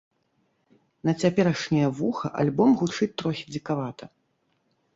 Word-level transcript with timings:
На 1.09 1.13
цяперашняе 1.25 1.85
вуха 2.01 2.33
альбом 2.45 2.69
гучыць 2.81 3.11
трохі 3.23 3.45
дзікавата. 3.53 4.05